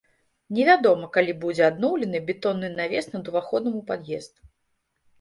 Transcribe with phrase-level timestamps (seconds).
[0.59, 4.35] Невядома калі будзе адноўлены бетонны навес над уваходам у пад'езд.